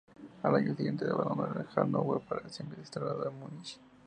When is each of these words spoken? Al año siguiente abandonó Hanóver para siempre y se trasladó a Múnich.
Al 0.41 0.55
año 0.55 0.75
siguiente 0.75 1.05
abandonó 1.05 1.63
Hanóver 1.75 2.21
para 2.27 2.49
siempre 2.49 2.79
y 2.81 2.85
se 2.85 2.89
trasladó 2.93 3.27
a 3.27 3.29
Múnich. 3.29 3.79